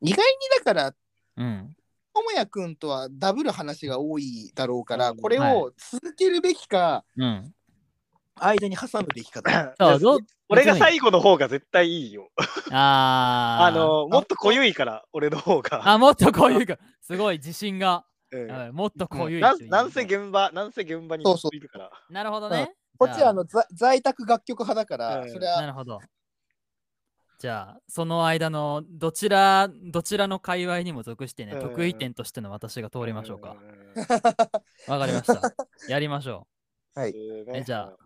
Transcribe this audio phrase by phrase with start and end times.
[0.00, 0.24] 意外に
[0.58, 0.94] だから、
[1.36, 1.74] うん。
[2.14, 7.52] ともやくんとはダブる話が多いだろうから、うんこれを続けるべきか、うん。
[8.40, 9.74] 間に挟むべきかだ。
[9.78, 10.18] そうどう？
[10.48, 12.30] 俺が最後の方が絶対いいよ。
[12.70, 15.88] あー あの、もっと濃ゆいから、俺の方が。
[15.88, 18.04] あ、もっとこういうか、すごい自信が。
[18.30, 19.40] うんもっとこういう。
[19.40, 21.90] なんなんせ現場、なんせ現場にそうそういるから。
[22.10, 22.74] なるほどね。
[22.98, 25.98] こっちはあの在在宅楽曲派だから、うんそれはなるほど。
[27.38, 33.56] じゃあ、その間のどちら、どちらの界隈にも属してね、うん得意点としての私が通りましょうか。
[33.94, 34.92] うん。
[34.92, 35.54] わかりました。
[35.88, 36.48] やりましょ
[36.96, 37.14] はい。
[37.54, 37.96] えじゃあ、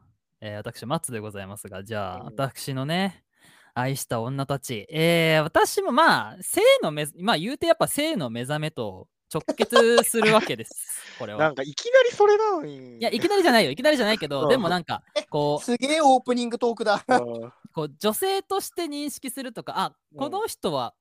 [0.43, 3.25] えー私、マッツでございますが、じゃあ、うん私のね、
[3.73, 4.87] 愛した女たち。
[4.91, 10.73] えー、私もまあ、性の目、まあ言うてやっぱ性の目覚めと直結するわけです。
[11.19, 11.55] これはなん。
[11.55, 12.99] かいきなりそれなのに。
[12.99, 13.71] いや、いきなりじゃないよ。
[13.71, 17.05] いきなりじゃないけど、うんでもなんか、こう、すげえオープニングトークだ。
[17.07, 17.15] う
[17.47, 20.95] んこう女性として認識するとか、あ、うんこの人は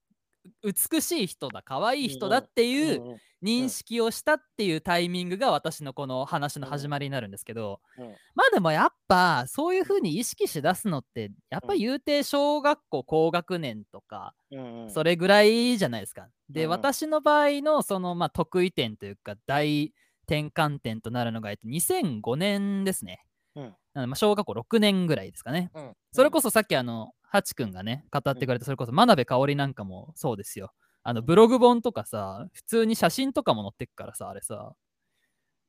[0.63, 8.06] 美しい人だ、可愛い人だっていううん認識をしたっていうタイミングが私のこの話の始まりになるんですけど、うん。
[8.36, 16.28] まあでもやっぱそういうふうに意識しだすのって、やっぱ言うて小学校高学年とか、うんそれぐらいじゃないですか。
[16.50, 19.92] で、うん私の場合のそのまあ得意点というか大
[20.28, 23.26] 転換点となるのが、えっと、2005年ですね。
[23.55, 23.64] うん。
[23.64, 25.72] なのでまあ小学校6年ぐらいですかね。
[25.73, 25.94] うん。
[26.11, 30.73] それこそさっきあの、ハチ君がね、語ってくれた、それこそ真鍋かおりなんかもそうですよ。
[31.01, 34.73] あの、ブログ本とかさ、普通に写真とかも載ってくからさ、あれさ、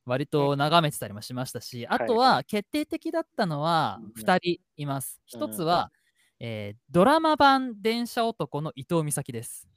[0.04, 5.20] 割と眺めてたりもしましたし、あとは決定的だったのはうん2人います。
[5.34, 5.92] うん1つは、
[6.40, 9.68] えードラマ版電車男の伊藤美咲です。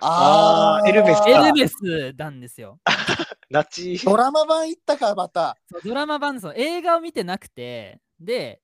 [0.00, 2.78] あーエルメスかエルメスなんですよ。
[4.04, 5.56] ドラマ版行ったか、また。
[5.84, 8.62] ドラマ版そう映画を見てなくてで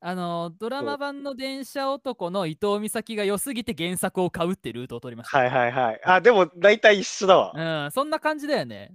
[0.00, 5.38] あのドラマ版の電車男の伊藤美咲が良すぎて原作を買うってルートを取りました。
[5.38, 6.00] はいはいはい。
[6.04, 7.84] あ、でも大体一緒だわ。
[7.84, 8.92] うん、そんな感じだよね。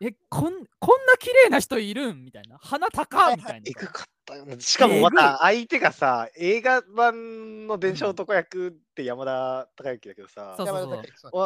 [0.00, 2.58] えこんこんな綺麗な人いるんみたいな。
[2.60, 4.60] 鼻高っみたいなえぐかったよね。
[4.60, 10.54] しかもまた相手がさ、映画版の電車男役って山田孝之だけどさ、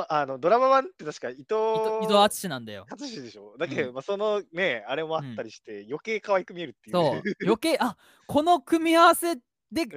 [0.09, 2.87] あのドラマ版って確か伊藤伊藤伊藤淳なんだよ。
[2.91, 3.55] 淳でしょ？
[3.57, 7.11] だけど、うんまあ、そのね、あれもあったりして、余計可愛く見えるっていうね。
[7.13, 7.23] そう。
[7.45, 7.97] 余計、あ
[8.27, 9.43] この組み合わせで、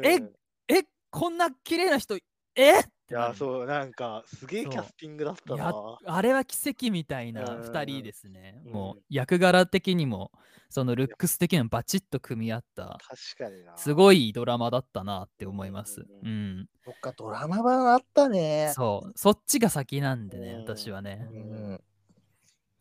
[0.04, 0.34] え うん、
[0.68, 2.16] え、こんな綺麗な人、
[2.56, 2.82] え？
[2.82, 5.98] っていや、そう、なんか、すげえキャスティングだったやな。
[6.06, 8.62] あれは奇跡みたいなうん2人ですね。
[8.66, 10.32] うんもう役柄的にも、
[10.70, 12.98] そのルックス的にもバチッと組み合った、
[13.38, 13.78] 確かにな。
[13.78, 16.02] すごいドラマだったなって思います。
[16.02, 16.70] ううんん。
[16.84, 18.72] そっか、ドラマ版あったね。
[18.74, 21.28] そう、そっちが先なんでね、うん私はね。
[21.32, 21.84] うん。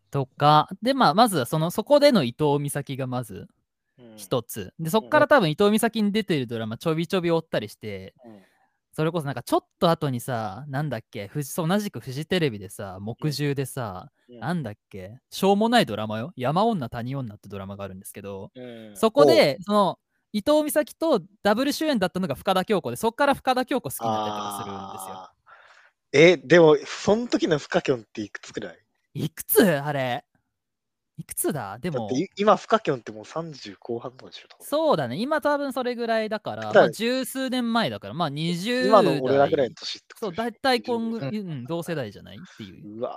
[0.09, 3.47] とか、で、まあ、まずはその、そこでの伊藤美咲がまず
[3.99, 4.73] うん一つ。
[4.79, 8.41] で、そこから多分伊藤美咲に出てるドラマちょびちょび追ったりして、うん
[8.93, 14.39] それこそなんかちょっと後にさ、なんだっけ、同じくフジテレビでさ、木10でさ、うん。
[14.39, 16.31] なんだっけ、しょうもないドラマよ。
[16.35, 18.95] 山女谷女ってドラマがあるんですけど、うん。
[18.95, 19.99] そこで、その、
[20.31, 25.29] 伊藤美咲とダブル主演だったのが深田恭子で、そこから深田恭子好きになったりとかするんですよ。
[26.13, 28.79] え、でも、その時のフカキョンっていくつくらい？
[29.15, 29.63] いくつ？
[29.63, 30.23] あれ
[31.17, 31.77] いくつだ？
[31.79, 35.17] でもだって、い今、フカキョンってもう30後半とかでしょそうだね。
[35.17, 42.37] 今多分それぐらいだから、だまあ、十数年前だから、まあ20今の俺らぐらいの代年ってことそう、でしょだいたい今後、ううん、同世代じゃない？
[42.37, 42.97] っていう。
[42.97, 43.13] うわ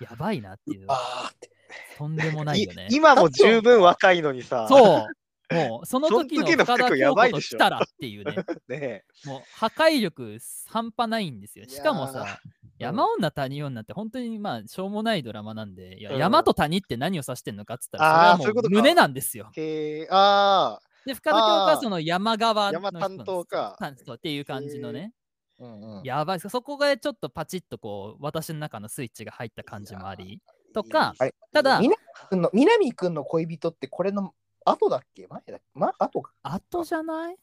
[0.00, 0.86] やばいなっていう。
[0.88, 1.50] あーって
[1.96, 2.96] とんでもないよねい。
[2.96, 5.54] 今も十分若いのにさ、そう。
[5.54, 8.34] もう、その時の深田恭子ばいでしょと来たらっていうね。
[8.68, 11.66] ねもう破壊力半端ないんですよ。
[11.68, 16.18] しかもさ、うん山女谷女って本当にまあしょうもないドラマなんで、いやうん。
[16.18, 18.70] 山と谷って何を指してんのかっつったら、あーそういうことか。
[18.70, 19.50] それはもう胸なんですよ。
[19.54, 23.78] へえ、あで、深田恭子はその山側の人山担当か。
[24.14, 25.12] っていう感じのね。
[25.58, 26.02] うんうん。
[26.02, 26.40] やばい。
[26.40, 30.40] そこがちょっとパチッとこう、私の中のスイッチが入った感じもあり。
[30.46, 30.52] あ。
[30.72, 31.96] とかあれただみな
[32.30, 34.32] くんの南くんの恋人ってこれの
[34.64, 35.26] 後だっけ？
[35.26, 35.62] 前だっけ？
[35.74, 36.32] ま後か。
[36.42, 37.36] 後じゃない？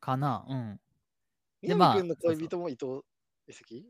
[0.00, 0.44] かな？
[0.48, 0.80] うん。
[1.62, 3.02] で南まあ君の恋人も伊藤
[3.46, 3.86] 遺跡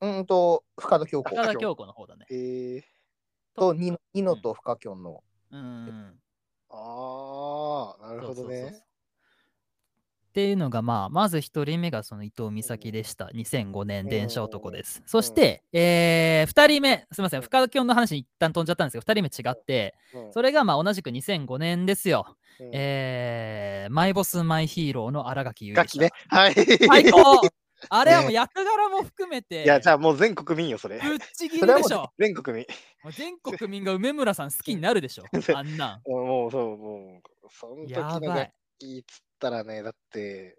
[0.00, 2.26] うんと、深田恭子深田恭子の方だね。
[2.30, 2.84] へえ。
[3.54, 5.22] とニノと深きょんの。
[5.50, 6.14] うん。
[6.70, 8.82] ああ、なるほどそうそうそうそうね。
[10.28, 13.26] っていうのが、まあ、まず一人目がその伊藤美咲でした。
[13.34, 15.02] 2005年、うん電車男です。
[15.04, 22.36] そして、えー、2人目、すみません、うん深田恭の話に一旦飛んじゃったんですけど、2人目違って、うんそれがまあ同じく2005年ですよ。
[22.60, 26.10] うんえー、マイボスマイヒーローの新垣結衣ね。
[26.28, 26.54] はい。
[26.54, 27.40] 最高
[27.90, 31.00] あれはもう役柄も含めて、いや、じゃあもう全国民よ、それ。
[31.00, 32.12] ぶっちぎるでしょ。
[32.18, 32.66] 全国民。
[33.02, 35.30] もう全国民が梅村さん好きになるでしょ。
[35.50, 36.04] あんなん。
[36.06, 40.58] もう、そう、もう、その時のガッキーっつったらね、だって、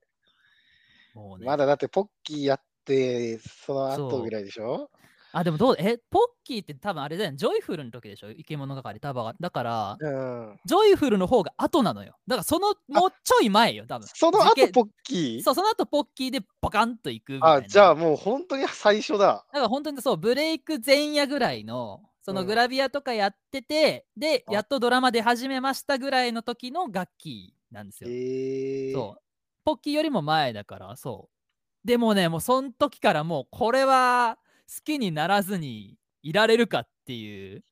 [1.13, 1.45] もうね。
[1.45, 4.89] まだだってポッキーやってその後ぐらいでしょ？
[5.31, 8.33] あ、でもどう、え、ポッキーって多分あれだよね、ジョイフルの時でしょ？
[8.33, 9.33] 生き物係、多分。
[9.39, 10.59] だから、うん。
[10.65, 12.15] ジョイフルの方が後なのよ。
[12.27, 14.07] だからそのもうちょい前よ、多分。
[14.07, 15.43] その後ポッキー？
[15.43, 17.55] そう、その後ポッキーでバカンと行くみたいな。
[17.57, 19.17] あ、じゃあもう本当に最初だ。
[19.17, 28.09] だから本当にそう、ブレイク前夜ぐらいの、そのうんグラビアとかやってて、で、あやっとドラマ出始めましたぐらいの時のガッキーなんですよ。
[28.09, 29.21] ええそう。
[29.63, 31.87] ポッキーよりも前だから、そう。
[31.87, 34.48] でもね、もうその時からもうこれは好
[34.83, 37.63] きにならずにいられるかっていう、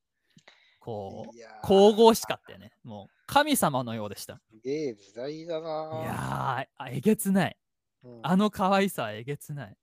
[0.79, 2.71] こう、神々しかったよね。
[2.83, 4.39] もう神様のようでした。
[4.49, 7.57] すげえ時代だないやえげつない。
[8.03, 9.75] うんあの可愛さはえげつない。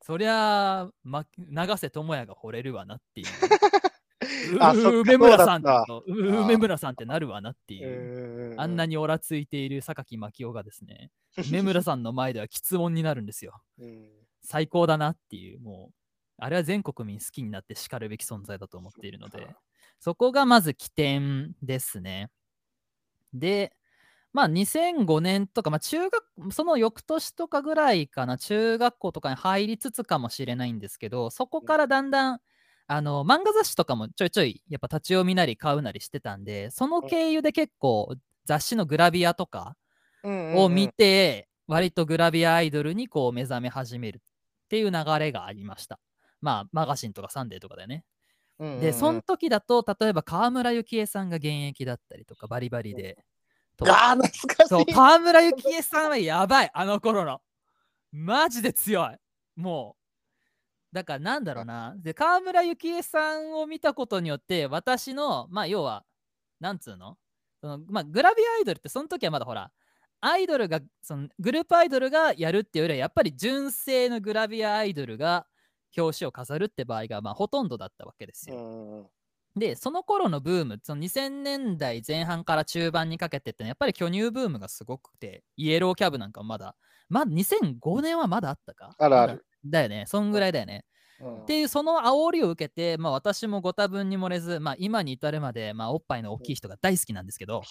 [0.00, 3.26] そりゃあ、ま、永瀬智也が惚れるわなっていう。
[5.02, 8.52] 梅村さんとう梅村さんってなるわなっていう。
[8.52, 11.10] うんあんなにおらついている榊真紀夫がですね、
[11.50, 13.60] 梅村さんの前では喫音になるんですよ。
[13.78, 14.10] うん
[14.40, 15.94] 最高だなっていう、もう、
[16.38, 19.56] あれは全国民好きになってしかるべき存在だと思っているので、
[20.00, 22.30] そこがまず起点ですね。
[23.32, 23.72] で、
[24.32, 32.40] まあ2005年とか、まあ中学、その翌年とかぐらいかな、中学校とかに入りつつかもしれないんですけど、そこからだんだん、
[32.88, 39.76] あの漫画雑誌とかもちょいちょいやっぱ立ち読みなり買うなりしてたんで、その経由で結構雑誌のグラビアとか
[40.52, 44.20] を見て、割とグラビアアイドルにこう目覚め始めるっ
[44.68, 46.00] ていう流れがありました。
[46.46, 48.04] まあ、マガジンとかサンデーとかだよね。
[48.60, 53.18] で、その時だと、例えば河村幸恵さんが現役だったりとか、バリバリで。
[53.76, 54.94] とあー、懐かそうしい。
[54.94, 57.42] 河村幸恵さんはやばい、あの頃の。
[58.12, 59.16] マジで強い。
[59.56, 59.96] も
[60.92, 60.94] う。
[60.94, 61.96] だからなんだろうな。
[61.98, 66.04] で、河村幸恵さんを見たことによって、私の、まあ、要は、
[66.60, 67.18] なんつうの？
[67.60, 69.72] そのまあ、グラビアアイドルって、その時はまだほら、
[70.20, 75.46] アイドルが、そのグループアイドルがやるっていうよりは、やっぱり純正のグラビアアイドルが
[75.96, 78.56] 表紙を飾るって場合が、まあ、ほとんどだったわけですよ。
[78.56, 79.06] うん
[79.58, 86.76] で、その頃のブーム、その2000年代前半から中盤にかけてってのはやっぱり巨乳ブームがすごくて、イエローキャブなんかもまだ、
[87.08, 88.94] まだ2005年はまだあったか？
[88.98, 89.32] あるある。
[89.32, 89.42] まだ。
[89.64, 90.84] だよね、そんぐらいだよね。
[91.20, 91.42] うん。
[91.44, 97.62] っていうその煽りを受けて、まあ、私もご多分に漏れず、まあ、今に至るまで、まあ、おっぱいの大きい人が大好きなんですけど、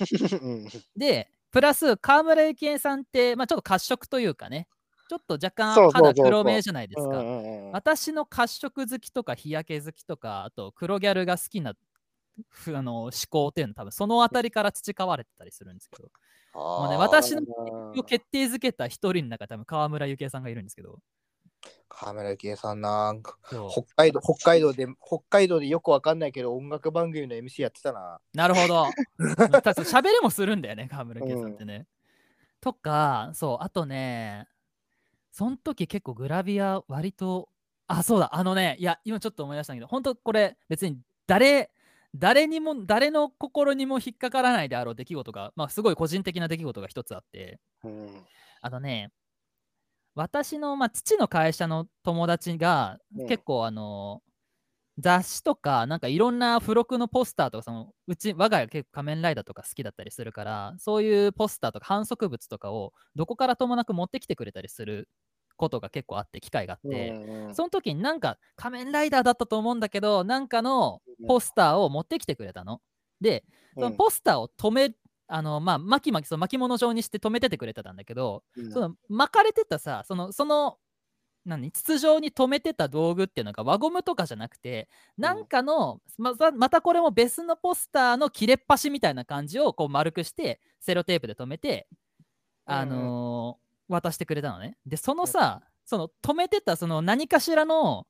[0.41, 0.67] うん。
[0.97, 4.67] で、プラス、河村幸恵さんって、まあ、ちょっと褐色というかね、
[5.07, 7.19] ちょっと若干肌黒めじゃないですか。
[7.19, 11.73] うんうんうん私の褐色好きとか日焼け好きとかあと黒ギャルが好きな
[12.49, 16.09] ふあの思考っていうのは多分そのあたりから培われてたりするんですけど。
[16.53, 17.41] もうね私の
[17.93, 20.99] うん決定づけた一人の中多分川村幸恵さんがいるんですけど。
[21.89, 23.13] 河村幸恵さんな
[23.69, 28.19] 北海道、北海道で、北海道でよくわかんないけど、音楽番組の MC やってたな。
[28.33, 28.85] なるほど。
[29.19, 31.87] 喋れもするんだよね川村幸恵さんってね、
[32.61, 34.47] とかそうあとね
[35.35, 37.49] その時結構グラビア割と
[37.87, 40.97] あそうだあのねいや今ちょっと思い出したんだけど本当これ別に
[41.27, 41.69] 誰
[42.15, 48.07] 誰にも誰の心にも引っかからないであろう出来事がまあすごい個人的な出来事が一つあってうん。
[48.61, 49.11] あのね
[50.15, 53.27] 私の、まあ、父の会社の友達がうん。
[53.27, 54.21] 結構あの、
[54.97, 65.09] 雑誌とかなんかいろんな付録のポスターとかそのうち我が家結構仮面ライダーとか好きだったりするからそういうポスターとか反則物とかをどこからともなく持ってきてくれたりする
[65.57, 67.13] ことが結構あって機会があって、
[67.53, 72.81] その時になんか仮面ライダーだったと思うんだけどなんかのうんポスターを持ってきてくれたの。
[73.21, 74.91] でそのポスターを止め
[75.27, 78.71] あのまあ巻き巻きその巻物状にして止めててくれてたんだけど、うん。
[78.71, 80.77] その巻かれてたさそのその
[81.45, 81.71] 何？
[81.71, 91.87] 筒状に止めてた道具っていうのが輪ゴムとかじゃなくてなんかの、またまたこれも別のポスターの切れっ端みたいな感じをこう丸くしてセロテープで止めて、
[92.65, 94.77] あのー渡してくれたのね。
[94.87, 98.07] でそのさ、その止めてたその何かしらの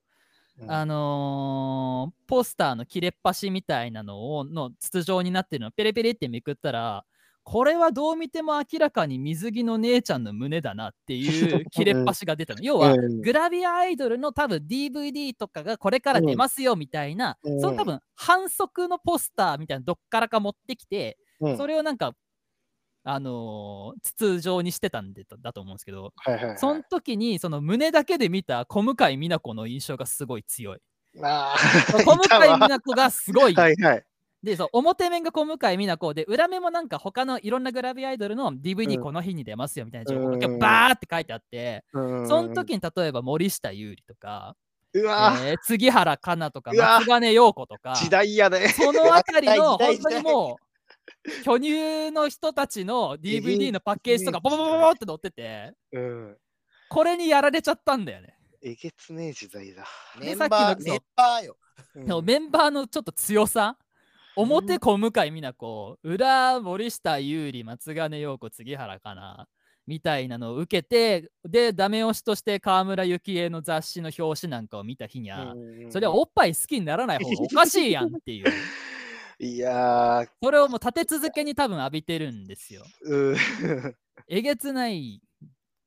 [0.57, 0.71] うん。
[0.71, 7.05] あのーポスターの切れっ端みたいなのをの筒状になってるのをペレペレってめくったら
[7.45, 12.59] これはどう見ても明らかに水着の姉ちゃんの胸だなっていう切れっ端が出たの。
[12.65, 22.15] 要はうんグラビアアイドルの多分 DVD とかがこれから出ますよみたいな、うんその多分反則のポスターみたいなどっからか持ってきて、うんそれをなんか
[23.03, 30.79] あのー筒状にしてたんでだと思うんですけど、はいはいはいその時にその胸だけで見た小向井美奈子の印象がすごい強い。
[31.21, 31.55] あ
[31.91, 33.53] 小ー向井美奈子がすごい。
[33.55, 34.05] はいはい。
[34.45, 44.55] で、そう表面が小向井美奈子で、裏面もなんか他のいろんなグラビアアイドルのう DVD んこの日に出ますよみたいな情報がバーって書いてあって、そその時に例えば森下優里とか、
[44.93, 48.69] うわえー杉原かなとか、松金陽子とか、時代やね。
[48.69, 56.37] そのあたりの 本当にもう、巨乳の人たちの DVD のパッケージとかボボボボボって載ってて、うん。
[56.87, 58.37] これにやられちゃったんだよね。
[58.61, 59.85] えげつねえ時代だ。
[60.19, 61.57] メンバー、メンバーよ。
[61.95, 63.77] でもメンバーのちょっと強さ
[64.35, 69.47] 表小向井美奈子裏森下優里松金陽子杉原かな
[69.87, 75.53] みたいなのを受けてでダメ押しとして河村幸恵の雑誌の表紙なんかを見た日には、
[75.89, 78.45] それはおっぱい好きにならない方がおかしいやんっていう。
[79.37, 82.83] いやー、それをもう立て続けに多分浴びてるんですよ。
[84.27, 85.21] えげつない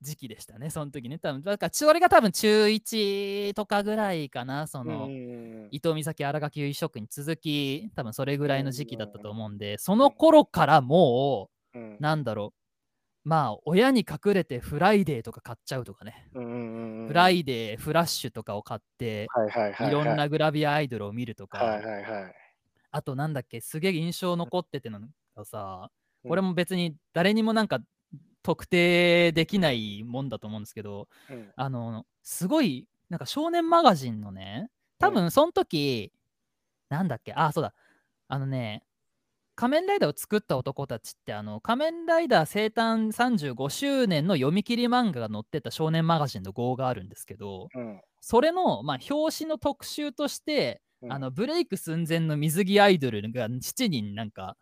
[0.00, 1.18] 時期でしたねその時ね。
[1.18, 12.58] 多分だからそれが多分中1とかぐらいかなその、うん伊東美咲新垣結衣ショックに続き多分それぐらいの時期だったと思うんでその頃からもうなんだろう。
[13.24, 21.78] まあ親に隠れてフライデーとか買っちゃうとかね、フライデーフラッシュとかを買って、はいろんなグラビアアイドルを見るとか。
[22.90, 25.00] あとなんだっけすげえ印象残ってての
[25.36, 25.90] がさ、
[26.24, 26.30] うん。
[26.30, 27.80] これも別に誰にもなんか
[28.42, 31.52] 特定できないもんだと思うんですけどうん。
[31.56, 36.12] あのすごいなんか少年マガジンのね多分その時、
[36.88, 37.72] なんだっけあそうだ。
[38.28, 38.82] あのね
[39.54, 48.00] 仮面ライダーを作った男たちってあの仮面ライダー生誕35周年の読み切り漫画が載ってた少年マガジンの号があるんですけどうん。
[48.20, 51.12] それの、まあ、表紙の特集として、うん。
[51.12, 54.54] あのブレイク寸前の水着アイドルが7人なんかうんうん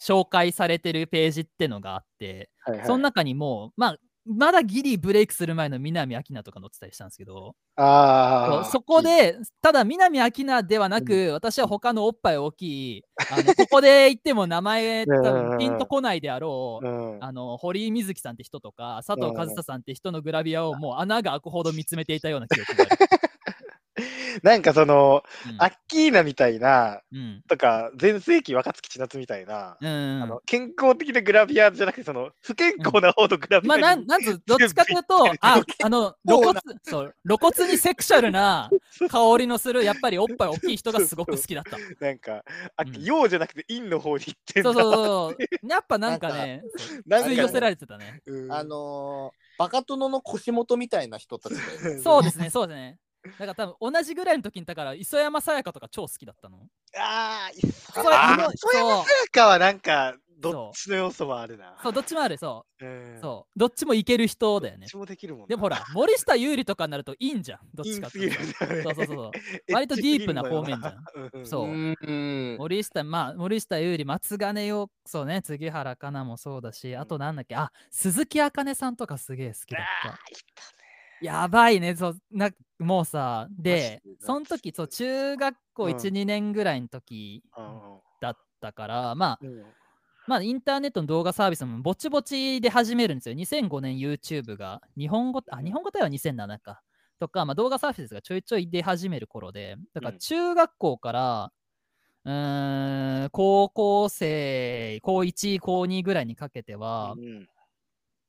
[0.00, 2.86] 紹介されてるページってのがあって、はいはい。
[2.86, 8.64] その中にもう、まあ、まだギリブレイクする前の南明菜とか載ってたりしたんですけど、ああ。
[8.66, 15.06] そこで、ただ南明菜ではなく、私は他のおっぱい大きい、あのここで言っても名前
[15.58, 22.98] ピンとこないであろう、うん、あの堀井瑞希さんって人とか、佐藤和沙さんって人のグラビアをもう穴が開くほど見つめていたような記憶がある。
[24.42, 38.70] なんかその、うんアッキーナみたいな、うんとか、全盛期若槻千夏みたいな、うんあの健康的なグラビアじゃなくて、その不健康な方のグラビアまあ、に、なん、なんつう、 どっちかというと、 あ、あの、露骨、そう、露骨にセクシャルな
[39.10, 41.76] 香りのする、やっぱりおっぱい大きい人がすごく好きだった。
[42.04, 42.42] なんか、
[42.76, 45.68] あうん陽じゃなくて陰の方に行ってんだそうそうそう。
[45.68, 46.62] やっぱなんかね、
[47.06, 48.22] なんか吸い寄せられてたね。
[48.26, 51.54] うんあのー、バカ殿の腰元みたいな人たち。
[52.02, 52.98] そうですね、そうですね。
[53.24, 56.66] だから多分同じぐらいの時に、だから磯山さやかとか超好きだったの？
[56.96, 57.52] ああ、
[58.02, 61.78] それあーあのそういうそうかはなんか、どっちの要素もあるな。
[61.82, 62.88] そう、どっちもある、そうう。
[62.88, 63.58] んそう。
[63.58, 64.96] どっちもいける人だよねどっち。
[64.96, 65.46] もできるもんな。
[65.46, 67.60] でもほら、森下優里とかになるといいんじゃん。
[67.72, 68.66] どっちかっていうと。
[68.66, 69.30] そうそうそう
[69.72, 70.96] 割とディープな方面じゃんんだよ
[71.40, 71.46] な。
[71.46, 72.58] そうーん。
[72.58, 80.08] 森下、まあ、森下優里、松金よ、そうね、杉原かなもそうだし、あとなんだっけ、あ、鈴木あかねさんとかすげえ好きだった。
[80.08, 80.81] あーいたね
[81.22, 85.90] やばいね、そうなもうさ、でその時、そう、中学校うん。
[85.90, 89.74] 1、2年ぐらいの時うんだったから、まあ、うん。
[90.26, 93.34] まあ、インターネットの動画サービスもぼちぼちで始めるんですよ。
[93.36, 96.82] 2005年 YouTube が、日本語、あ、日本語対は2007か。
[97.20, 100.18] とか、まあ、動画サービスがちょいちょい出始める頃で、だからうん。
[100.18, 101.52] 中学校から、
[102.24, 107.48] うーん、高校生、高1、高2ぐらいにかけては、うん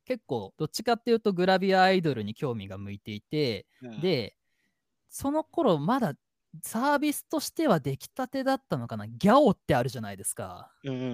[0.06, 4.36] 結構、どっちかっていうとグラビアアイドルに興味が向いていて、うんで、
[5.10, 6.14] その頃まだ
[6.62, 9.08] サービスとしては出来たてだったのかな？
[9.08, 10.72] ギャオってあるじゃないですか。
[10.84, 11.06] うんうんう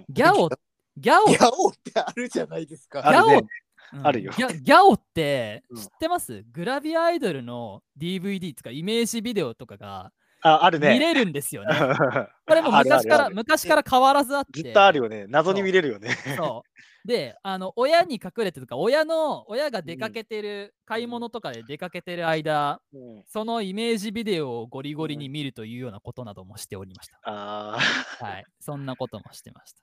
[0.00, 0.48] んギャオ、
[0.96, 3.06] ギャオギャオってあるじゃないですか。
[3.06, 3.46] あるね
[3.92, 10.12] うんあるよギャギャオってうん知ってます、グラビアアイドルの DVD とかイメージビデオとかが
[10.42, 10.92] あ、あるね。
[10.92, 11.74] 見れるんですよね。
[12.46, 14.62] これも昔からるある昔から変わらずあって。
[14.62, 15.26] ずっとあるよね。
[15.28, 16.16] 謎に見れるよね。
[16.36, 16.82] そう。
[17.06, 27.20] で、あの親に隠れてとか、親の親が出かけてる、買い物とかで出かけてる間、うんそのイメージビデオをゴリゴリに見るというようなことなどもしておりました。
[27.22, 27.78] あ
[28.20, 28.44] はい。
[28.58, 29.80] そんなこともしてました。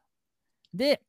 [0.74, 1.01] で、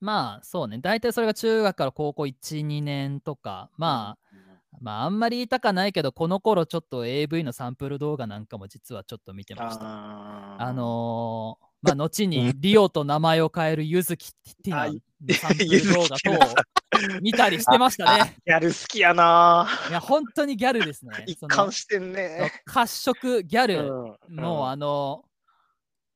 [0.00, 4.36] まあそうね、大体それが中学から高校1、2年とか、まあ、
[4.80, 9.84] まああんまり言いたかないけど、この頃ちょっと AV のサンプル動画なんかも実はちょっと見てました。
[9.84, 14.94] ああのーまあ後にリオと名前を変えるゆずきティナあの
[15.34, 18.36] サンプル動画等を見たりしてましたね。
[18.46, 19.68] ギャル好きやな。
[19.88, 21.24] いや、本当にギャルですね。
[21.26, 22.52] 一貫してんね。
[22.64, 24.36] 褐色ギャル、うん。
[24.36, 25.24] もうあの、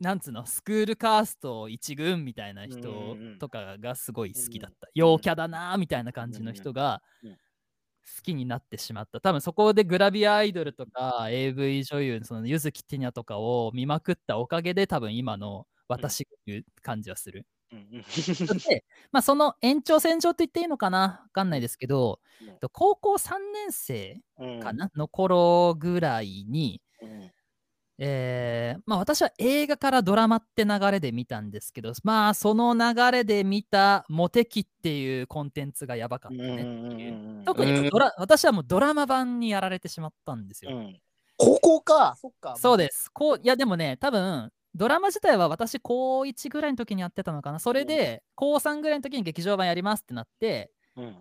[0.00, 4.86] なんつうの、スクールカースト一軍みたいな人とかがすごい好きだった。
[4.86, 7.02] うん陽キャだなーみたいな感じの人が
[8.16, 9.20] 好きになってしまった。
[9.20, 17.46] 多分そこでグラビアアイドルとか AV 女優、そのゆずきティニャとかを見まくったおかげで多分今の私が言う感じはする。
[17.70, 17.74] で、
[19.12, 24.60] まあその延長線上と言っていいのかなわかんないですけどうん、高校3年生うん。
[24.60, 27.30] かなの頃ぐらいに、うん
[28.00, 37.42] えーまあ私は映画からドラマって流れで見たんですけど、まあその流れで見たモテキっていうコンテンツがやばかったねっていう。
[37.44, 40.70] 特にドラ私はもうドラマ版にやられてしまったんですよ。
[41.36, 42.16] 高校か。
[42.20, 42.56] そっか。
[42.56, 43.10] そうです。
[43.12, 47.58] こういやでもね、多分ドラマ自体は私高1ぐらいの時にやってたのかな。
[47.58, 50.70] それで高3ぐらいの時に劇場版やりますってなって、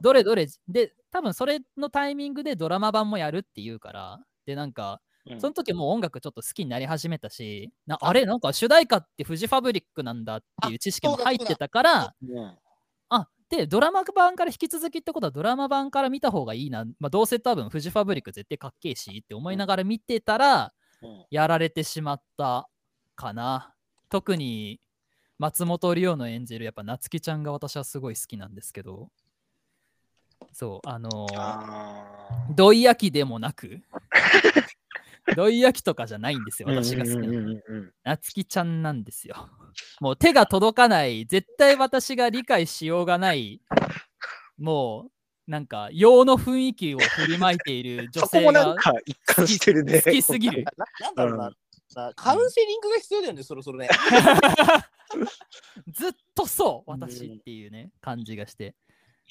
[0.01, 5.01] どれどれで多分それのタイミングでドラマ版もやるっていうから、でなんか
[5.39, 8.13] その時もう音楽ちょっと好きになり始めたし、なあ。
[8.13, 12.15] れなんか主題歌ってフジファブリックなんだっていう知識も入ってたから、
[13.09, 20.73] あで、ドラマ版から引き続きってことはドラマ版から見た方がいいな、まあ、どうせ多分フジファブリック絶対かっけえしって思いながら見てたら、
[21.29, 22.69] やられてしまった
[23.15, 23.73] かな。
[24.09, 24.79] 特に
[25.39, 29.09] 松本リオの演じるやっぱ夏希ちゃんが私はすごい好きなんですけど、
[30.51, 33.81] そう、あのー、土井焼きでもなく、
[35.35, 37.55] 土井焼きとかじゃないんですよ、私が好きなの。
[38.03, 39.49] 夏希ちゃんなんですよ。
[39.99, 43.61] もう手が届かない、絶対私が理解しようがない、
[44.57, 45.07] も
[45.47, 50.01] うなんか洋の雰囲気を振りまいている女性がんか一貫してるね。
[50.01, 50.65] 好きすぎる。
[50.77, 51.51] ななんだろうな。
[51.95, 53.89] なカウンセリングが必要だよね、そろそろね。
[55.87, 58.75] ずっとそう、私っていうね、感じがして。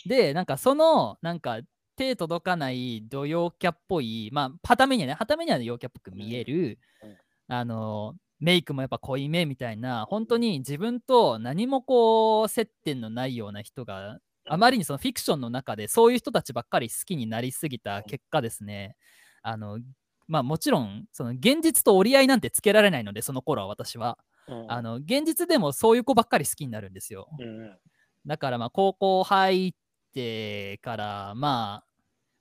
[0.07, 1.61] で、なんかその、なんか
[1.97, 7.17] 手届かない土曜キャっぽい、まあ、はためにはね、はためには陽キャっぽく見える、うん。
[7.49, 18.97] あの、メイクもやっぱ濃いめみたいな、本当に自分と何もこう、接点のないような人が、あまりにそのフィクションの中でそういう人たちばっかり好きになりすぎた結果ですね、
[19.43, 19.81] あの、
[20.29, 24.19] まあもちろん、その現実と折り合いなんてつけられないので、その頃は私は。
[24.69, 27.29] あの現実でもそういう子ばっかり好きになるんですよ。
[28.27, 29.73] だからまあ高校入っ
[30.17, 31.87] てからまあ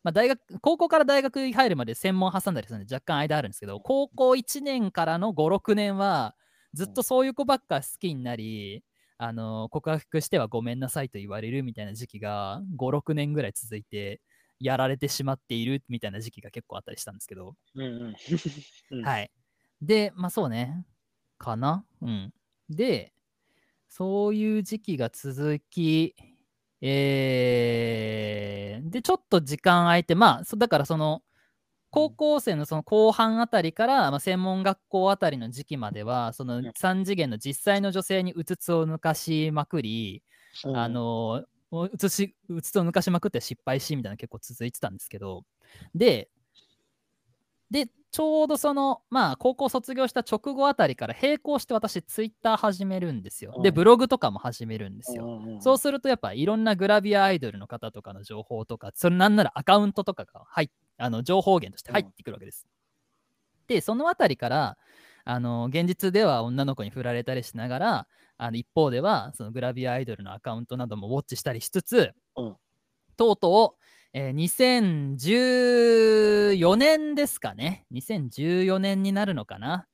[0.03, 6.36] まあ大学高校から大学に入るまで専門挟んだりするんで若干間あるんですけど高校1年からの56年は
[6.74, 8.84] ずっとそういう子ばっか好きになり
[9.17, 14.22] あの告白してはごめんなさいと言われるみたいな時期が56年ぐらい続いて
[14.60, 19.32] やられてしまっているみたいな時期が結構あったりしたんですけど、うんはい。
[19.82, 20.86] で、まあそうね。
[21.38, 21.85] かな？
[22.01, 22.33] うん。
[22.70, 23.14] で、
[23.90, 26.16] そういう時期が続き、
[26.87, 31.24] えー、で、ちょっと時間空いて、まあ、そだからその、
[31.89, 36.67] 高校生のその後半あたりから、まあ、専門学校あたりの時期までは、そのん。
[36.67, 40.24] 3次元の実際の女性にうつつを抜かしまくり、
[40.63, 45.43] あ、のうつしうつつを抜かしまくって失敗しみたいなの結構続いてたんですけど。
[45.93, 46.29] で
[47.71, 53.59] でちょうどそのまあ高校卒業した直後あたりから並行して私ツイッター始めるんですよ。
[53.61, 55.41] でうんブログとかも始めるんですよ。
[55.45, 62.65] よそうするとやっぱいろんなグラビアアイドルの方とかの情報とかそれなんならアカウントとかが入っあの情報源として入ってくるわけです、
[63.67, 64.77] でそのあたりから
[65.25, 72.55] あの現実では女の子に振られたりしながらあの一方ではそのグラビアアイドルのアカウントなどもウォッチしたりしつつ、うん。
[73.17, 73.85] とうとう、
[74.17, 74.33] えー
[75.17, 77.85] 2014年ですかね。
[77.91, 79.87] 2014年になるのかな、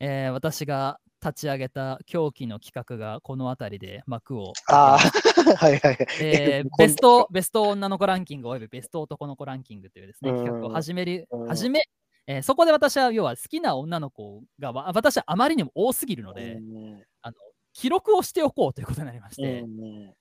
[0.00, 4.98] えー私が立ち上げた狂気の企画がこの辺りで幕をああ、
[5.58, 6.06] はいはいはい。
[6.20, 10.36] えーベスト、ベスト女の子ランキングおよびベスト男の子ランキングというですね、うん。
[10.38, 11.84] 企画を始めるうん、始め、
[12.26, 16.58] えーそこで私は要は好きな女の子がわ私はあまりにも多すぎるので、
[17.76, 19.62] 記録をしておこうということになりまして、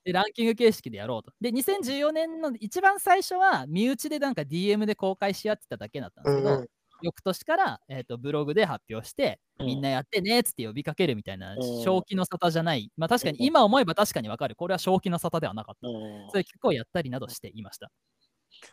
[0.04, 1.32] でランキング形式でやろうと。
[1.40, 6.66] で、2014年の一番最初は身内でなんか DM で公開し合ってただけだったんですけど、
[7.02, 12.92] 翌年から、えー、とブログで発表して、うんみんなやってねっつって呼びかけるみたいな、うん正気の沙汰じゃない。
[12.98, 14.56] まあ確かにうん今思えば確かにわかる。
[14.56, 15.88] これは正気の沙汰ではなかった。
[15.88, 17.90] そういう企画をやったりなどしていました。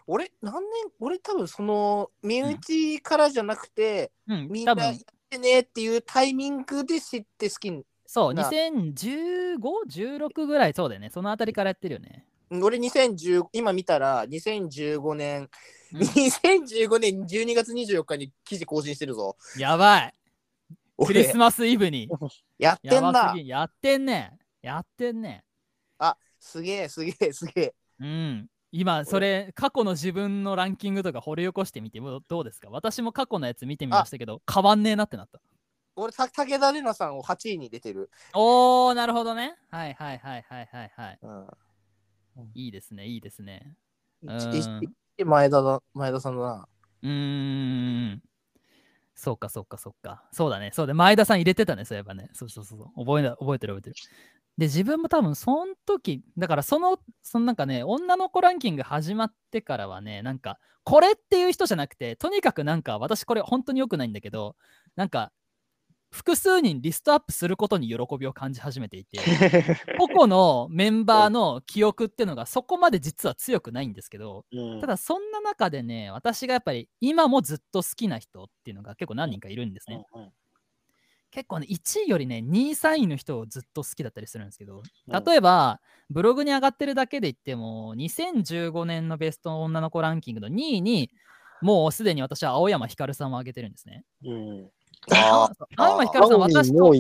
[0.09, 0.63] 俺、何年、
[0.99, 4.97] 俺多分その、身内からじゃなくて、うん、みんなやっ
[5.31, 7.85] てねっていうタイミングで知って好きに。
[8.15, 9.57] そう、な2015、
[9.89, 11.09] 16ぐらいそうだよね。
[11.09, 12.27] そのあたりからやってるよね。
[12.51, 15.49] 俺2010、今見たら2015年、
[15.95, 19.37] うん2015年12月24日に記事更新してるぞ。
[19.57, 20.15] やばい。
[21.07, 22.11] クリス俺、マスイブに。
[22.59, 23.39] やってんなやばす。
[23.39, 23.49] ぎ。
[23.49, 24.39] やってんね。
[24.61, 25.43] やってんね。
[25.99, 27.75] あ、すげえ、すげえ、すげえ。
[28.01, 28.47] うん。
[28.73, 32.69] 今、それ、過去の自分のランキングとか掘り起こしてみてもどうですか？
[32.71, 35.41] 私も過去のやつ見てみましたけど、変わんねえなってなった。
[35.97, 38.11] 俺、た武田玲奈さんを8位に出てる。
[38.35, 39.57] おー、なるほどね。
[39.71, 41.19] はいはいはいはいはいはい。
[41.23, 42.51] うん。
[42.55, 43.77] いいですね、いいですね。
[45.25, 46.69] 前田だ、前田さんだな。
[47.03, 48.23] うーん。
[49.15, 50.25] そうかそうかそうか。
[50.33, 50.71] そうだね。
[50.73, 52.31] そうで、前田さん入れてたね、そういえばね。
[52.33, 53.05] そうそうそうそう。
[53.05, 54.07] 覚えな覚えてる覚えてる。
[54.59, 64.57] で、自分も多分、その時、だからその、そのなんかね、女の子ランキング始まってからはね、なんか、これっていう人じゃなくて、とにかくなんか、私これ本当に良くないんだけど、
[64.97, 65.33] なんか
[66.13, 69.19] 複数人リストアップすることに喜びを感じ始めていて
[69.99, 74.81] 個々のメンバーの記憶っていうのがそこまで実は強くないんですけどうん。
[74.81, 80.33] ただそんな中でね私がやっぱり今もずっと好きな人っていうのが結構何人かいるんですね、うん
[81.35, 85.25] 結構ね1位よりね2位3位の人をずっと好きだったりするんですけどうん。
[85.25, 91.11] 例えばブログに上がってるだけで言っても2015年のベスト女の子ランキングの2位に
[91.63, 94.05] もうすでに私は青山ひかるさんを挙げてるんですね。
[94.27, 94.71] うん
[95.11, 96.93] あそう青山ひかるさん私と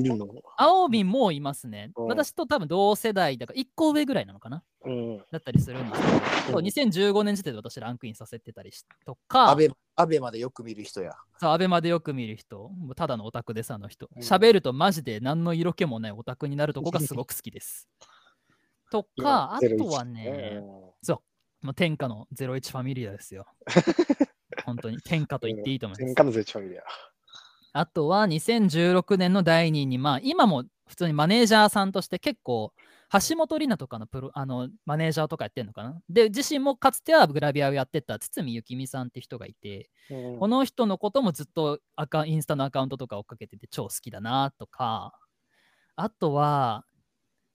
[0.56, 1.92] 青みもいますね。
[1.96, 4.62] うん私と多分同世代だから1個上ぐらいなのかな？
[4.84, 6.18] うんだったりするんですけど、
[6.52, 11.12] そううん2015年時点で私ランクインさせてたりしとか、アベアベまでよく見る人や。
[11.38, 14.08] そう、アベマでよく見る人、もうただのオタクです、あの人。
[14.16, 17.88] うん喋るとマジで何の色気もないオタクになるとこがすごく好きです。
[18.90, 20.60] とか、あ今とはね、
[21.62, 23.46] もう天下の01ファミリアですよ。
[24.66, 26.06] 本当に天下と言っていいと思います。
[26.06, 26.82] 天下の絶頂ミリア。
[27.72, 32.72] あとは2016年の第2位に、まあ今も普通にマネージャーさんとして結構、
[33.12, 36.00] 橋本里奈とかのプロあのマネージャーとかやってるのかな？
[36.08, 40.38] で、自身もかつてはグラビアをやってた堤幸美さんって人がいて、うん。
[40.38, 45.12] この人のこともずっとアカインスタのアカウントとか追っかけてて超好きだなとか、
[45.94, 46.84] あとは、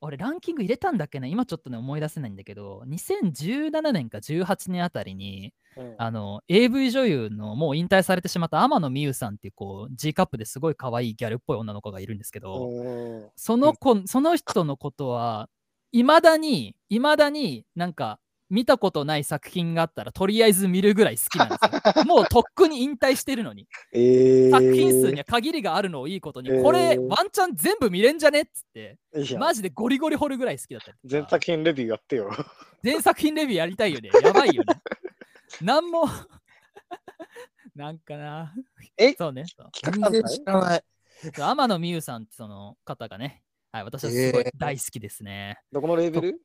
[0.01, 5.95] 俺ランキング入れたんだっけな今ちょっとね思い出せないんだけど、2017年か18年あたりに、うん。
[5.97, 15.49] あの AV 女優のもう引退されてしまった天野美優さんっていうこう G カップですごい可愛いギャルっぽい女の子がいるんですけど、うんその子、その人のことは、
[15.91, 22.03] いまだに、いまだになんか、見たことない作品があったら、とりあえず見るぐらい好きなんですよ。
[22.05, 28.97] もうとっくに引退してるのに、えー作品数には限りがあるのをいいことに、えーこれ、ワンチャン全部見れんじゃねっつって、
[29.38, 32.31] マジでゴリゴリ掘るぐらい好きだった全作品レビューやってよ。
[32.83, 34.10] 全作品レビューやりたいよね。
[34.23, 34.81] やばいよね。
[35.62, 36.05] なんも、
[37.75, 38.53] なんかな。
[38.97, 39.13] え？
[39.13, 39.45] そうね。
[39.45, 40.83] そう全然知らない。
[41.36, 45.60] 天野美優さんってその方がね、はい、私はすごいえー大好きですね。
[45.71, 46.41] どこのレベル？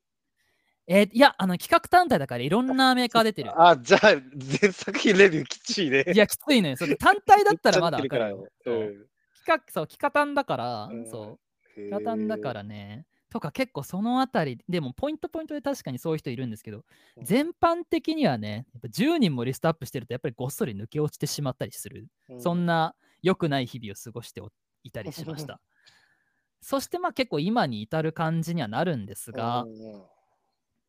[0.87, 3.53] えーいや、あの企画単体だからいろんなメーカー出てる。
[3.61, 4.01] あ、じゃあ、
[4.35, 6.05] 全作品レビューきついね。
[6.13, 6.77] いや、きついのよ。
[6.77, 9.09] それ単体だったらまだ めっちゃわかるう
[9.45, 11.39] 企画、そう、企画単だから、うんそう、うん
[11.75, 13.07] 企画単だからね。
[13.31, 16.85] とか結構そのあたり、でもポイントポイントで確かにそういう人いるんですけど、
[17.17, 22.09] うん全般的にはね、やっぱ10人もリストアップしてるとやっぱりごっそり抜け落ちてしまったりする。
[22.39, 24.51] そんな良くない日々を過ごしてお
[24.83, 25.61] いたりしました。
[26.61, 30.03] そしてまあ結構今に至る感じにはなるんですが、うんうん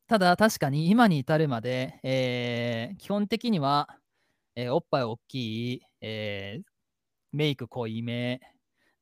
[0.07, 3.89] ただ確かに今に至るまで、えー基本的には、
[4.55, 6.63] えーおっぱい大きい、えー
[7.33, 8.39] メイク濃いめ、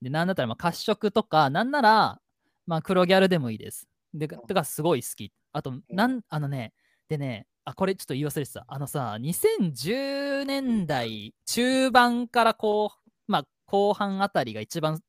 [0.01, 2.19] で、なんだったらまあ褐色とか、なんなら、
[2.65, 3.87] まあ黒ギャルでもいいです。
[4.13, 5.33] で、かすごい好き。
[5.53, 6.73] あと、なん、あのね、
[7.09, 8.65] でね、あ、これちょっと言い忘れてた。
[8.67, 15.01] あのさ、2010年代中盤からこう、まあ後半あたりが一番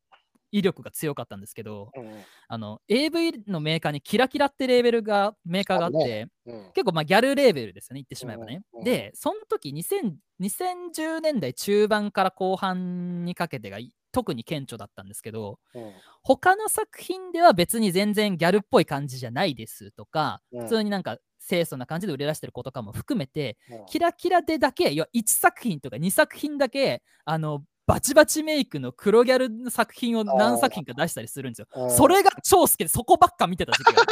[0.53, 2.25] 威力が強かったんですけど、うん。
[2.49, 6.73] あの AV のメーカーにキラキラってレーベルがメーカーがあって、うん。
[6.75, 8.63] 結構まあギャルレーベルですよね、言ってしまえばね。
[8.73, 8.79] うん。
[8.81, 8.85] うん。
[8.85, 15.93] で、その時2000 2010年代中盤から後半にかけてがい特に顕著だったんですけど、うん。
[16.23, 20.61] 他の作品では別に全然ギャルっぽい感じじゃないですとか、うん。
[20.63, 23.87] 普通になんか清楚な感じで売り出してる子とかも含めて、うん。
[23.87, 31.67] キラキラでだけ、要は1作品とか2作品だけ、あの、バチバチメイクの黒ギャルの作品を何作品か出したりするんですよ。
[31.75, 34.03] うんそれが超好きで、そこばっか見てた時期が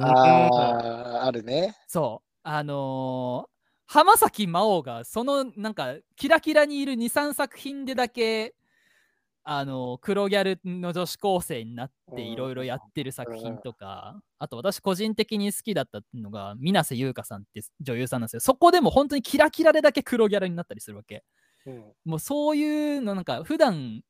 [0.00, 0.88] ある
[1.24, 1.76] あるね。
[1.86, 2.28] そう。
[2.42, 3.58] あのー
[3.90, 8.54] 浜崎真央がそのなんかキラキラにいる23作品でだけ
[9.44, 21.22] あのー黒ギャルの女子高生になってうんいろいろやってる作品とか、あと私個人的に好きだったのが水瀬優香さんって女優さんなんですよそこでも本当にキラキラでだけ黒ギャルになったりするわけ
[21.66, 21.84] うん。
[22.04, 24.02] もうそういうのなんか普段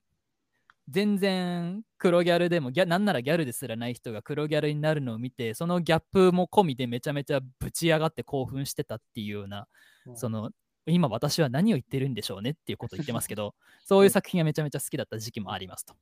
[0.88, 9.66] 全然黒ギャルでもギャなんならギャルですらない人が黒ギャルになるのを見てそのギャップも込みでめちゃめちゃぶち上がって興奮してたっていうような、
[10.06, 10.16] うん。
[10.16, 10.50] その
[10.86, 15.94] 今私は何を言ってるんでしょうねっていうことを言ってますけどそういう作品がめちゃめちゃ好きだった時期もありますと。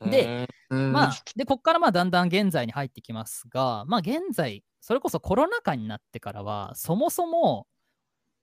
[0.00, 0.92] で、うん。
[0.92, 7.66] まあ、で、ここからまあだんだん現在に入ってきますが、まあ現在、それこそコロナ禍になってからは、そもそも、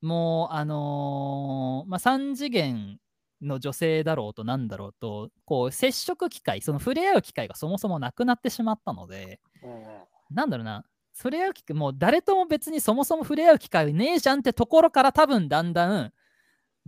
[0.05, 2.99] もう、あのーまあ3次元
[3.41, 9.85] の女性だろうとなんだろうと、こう、接触機会、その触れ合う機会がそもそもなくなってしまったので、うん
[10.31, 16.13] なんだろうな、触れ合う機会、もう誰とも別にそもそも触れ合う機会ねえじゃんってところから多分だんだん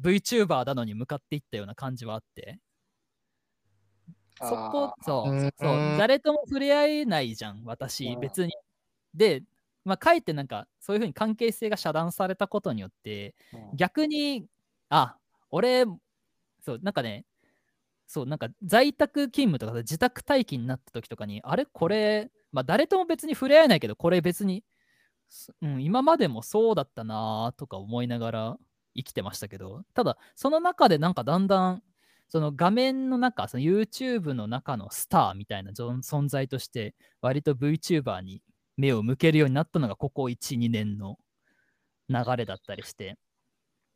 [0.01, 2.59] VTuber だのに向かっていったような感じはあって、
[4.41, 5.51] そこ、そう、うん。
[5.55, 8.19] そう、誰とも触れ合えないじゃん、私、うん。
[8.19, 8.53] 別に。
[9.13, 9.43] で、
[9.87, 13.75] まあ、かえってなんか、そういうふうに関係性が遮断されたことによって、うん。
[13.75, 14.45] 逆に、
[14.89, 15.17] あ、
[15.49, 15.85] 俺、
[16.61, 17.25] そう、なんかね、
[18.07, 24.63] そう、なんか在宅勤務とかさ自宅待機になった時とかに、あれこれ、まあ誰とも別に触れ合えないけど、これ別に、
[25.29, 28.57] すうん、今までもそうだったなとか思いながら
[28.95, 31.83] 生きてましたけど、ただ、その中でなんかだんだん、
[32.29, 38.41] その画面の中、その YouTube の中のスターみたいな存在として、割と VTuber に
[38.77, 41.17] 目を向けるようになったのが、ここ1、2年の
[42.09, 43.17] 流れだったりして、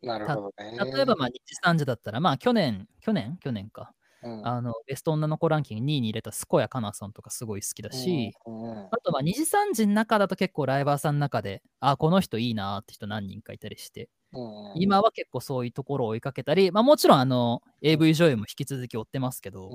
[0.02, 0.78] なるほどね。
[0.92, 3.94] 例えば、まあ、日産時だったら、まあ、去年、去年去年か。
[4.24, 19.72] うん、あの、ベスト女の子ランキング2位に入れた健やかなさんとかすごい好きだし、うんうんあと、まあ、二次三次の中だと結構ライバーさんの中で、あ、この人いいなーって人何人かいたりして、うん今は結構そういうところを追いかけたり、まあ、もちろん、あの、AV 女優も引き続き追ってますけど、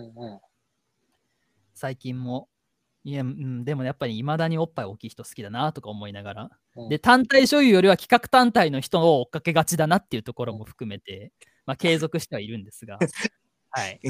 [1.75, 2.49] 最近も、
[3.07, 11.33] いや、うん、でもやっぱり未だにおっぱい大きい人好きだなとか思いながら、うんで、単体女優よりは企画単体の人を追っかけがちだなっていうところも含めて、
[11.67, 12.99] まあ、継続してはいるんですが、
[13.71, 14.01] はい。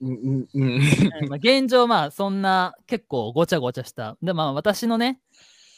[0.00, 5.20] うんうん現状、まあ、そんな結構ごちゃごちゃした、で、まあ、私のね、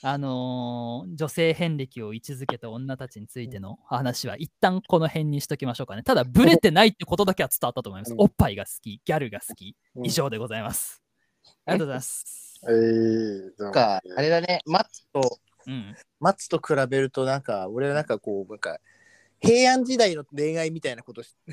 [0.01, 6.03] あのー女性遍歴を位置づけた女たちについての話は、一旦この辺にしときましょうかね。
[6.03, 8.13] ただ、ブレてないってことだけは伝わったと思います。
[8.13, 11.05] うんおっぱいが好き、ギャルが好き、うん以上でございます。
[11.67, 12.54] ありがとうございます。
[12.67, 15.95] えー、どうもなんか、あれだね、マッツと、うん。
[16.21, 18.79] マッツと比べると、なんか、俺はなんかこう、なんか、
[19.41, 21.51] 平安時代の恋愛みたいなことし い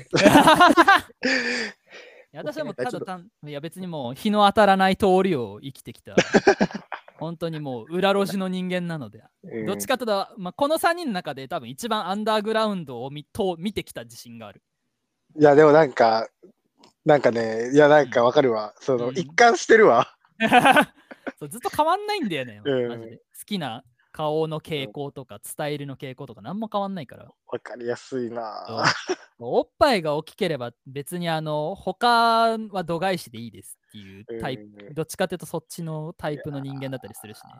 [2.32, 6.16] や私はもうただ単いや別にもう日の当たらない通りを生きてきた。
[7.20, 9.22] 本当にもう裏路地の人間なので。
[9.44, 9.66] うん。
[9.66, 14.62] どっちかというと、まあ、この3人の中で多分一番アンダーグラウンドを見と見てきた自信がある。
[15.38, 16.26] いや、でもなんか、
[17.04, 18.74] なんかね、いや、なんかわかるわ。
[18.80, 19.18] その、うん。
[19.18, 20.16] 一貫してるわ。
[21.38, 22.88] そうずっと変わんないんだよね、うん。
[22.88, 23.16] マジで。
[23.16, 27.30] 好きな顔の傾向とか伝えるの傾向とか何も変わんないから。
[27.46, 28.84] わかりやすいな。
[29.38, 34.94] おっぱいが大きければ別にあの他は度外視でいいですっていうタイプ、うん。
[34.94, 37.52] どっちかというとそっちのタイプの人間だったりするしね。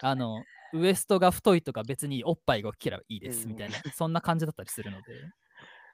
[0.00, 5.04] あの、ウエストが太いとか別におっぱいが大きければいいですうんみたいな、そんな感じだったりするので。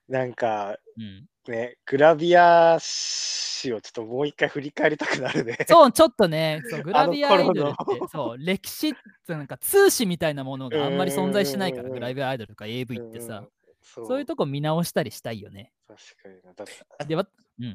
[0.09, 5.59] るなんか、うん、ね、グラビア史をちょっともう一回振り返りたくなるね。
[5.69, 8.93] そう、ちょっとね、そう グラビアアイドルってそう、歴史っ
[9.27, 11.87] てなんか通史みたいなものがあんまり存在しないから、うん。
[11.89, 13.49] うんうんうんグラビアアイドルとか AV ってさ、うん
[13.81, 15.73] そそういうとこ見直したりしたいよね。
[15.87, 16.53] 確かにな。
[16.53, 16.67] だっ
[16.99, 17.27] てで、わ
[17.59, 17.65] うん。
[17.65, 17.75] うん。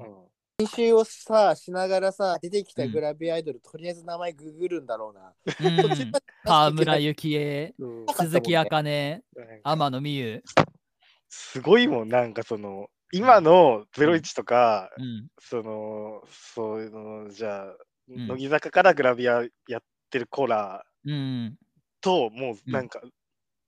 [0.59, 2.91] 練習をさ、しながらさ、出てきたうん。
[2.91, 5.33] グラビアアイドル、とりあえず名前ググるんだろうな。
[6.69, 6.75] うん。
[6.75, 7.73] 村幸恵、
[8.15, 9.71] 鈴木茜、なんか。
[9.71, 10.43] 天野美優、
[11.35, 21.57] すごいもん、なんかその、今の01とか、うん、その、そういうの、じゃあ、ん乃木坂からグラビアやってるコーラうん、
[22.01, 23.01] と、もうなんか、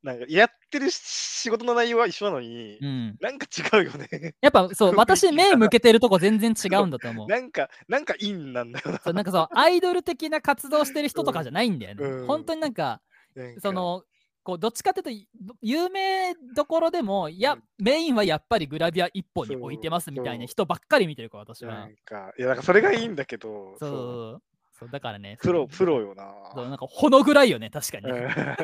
[0.04, 3.18] なんかやってる仕事の内容は一緒なのに、うん。
[3.20, 4.36] なんか違うよね。
[4.42, 7.28] やっぱそう、 私が目向けてるとこ全然違うんだと思う。
[7.28, 9.00] なんか、なんかインなんだよな。
[9.04, 12.06] そうなんかそう、アイドル的な活動してる人とかじゃないんだよね。
[12.06, 13.02] うん本当になんか、
[13.36, 14.04] なんかそ、の、
[14.46, 21.96] こうどっちかっていうと、有名どころでも、いや、うんメインはやっぱりグラビア一本に置いてますみたいな人ばっかり見てるから、私はなん。
[22.06, 23.96] か、いや、なんかそれがいいんだけど、そうそ
[24.38, 24.42] う
[24.80, 25.38] そうだからね。
[25.42, 26.32] プロ、プロよな。
[26.54, 28.12] そうなんか、ほのぐらいよね、確かに。
[28.12, 28.58] うんあ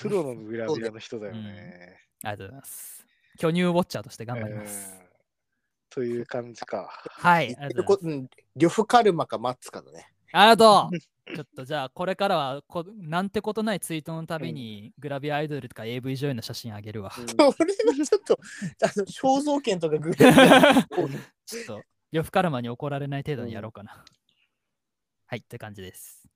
[0.00, 1.98] プロのグラビアの人だよね。
[2.22, 3.06] りがとうございます。
[3.38, 4.96] 巨乳ウォッチャーとして頑張ります。
[5.00, 5.08] うん
[5.90, 7.02] という感じか。
[7.08, 7.54] はい。
[7.54, 10.12] うん呂布カルマかマッツかだね。
[10.32, 10.98] ありがとう
[11.34, 17.10] ちょっとじゃあ、これからはこ、なんてことないツイートのたびに、グラビアアイドルとか AV 女優の写真あげるわ。
[17.10, 18.38] それはちょっと、
[18.82, 20.16] あの肖像権とかググる
[21.44, 24.04] ちょっと、呂布カルマに怒られない程度にやろうかな。
[25.26, 26.26] はい、って感じです。